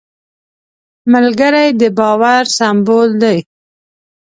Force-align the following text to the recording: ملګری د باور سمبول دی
ملګری 1.13 1.67
د 1.79 1.83
باور 1.97 2.43
سمبول 2.57 3.09
دی 3.21 3.37